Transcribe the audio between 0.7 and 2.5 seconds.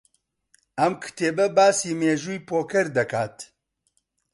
ئەم کتێبە باسی مێژووی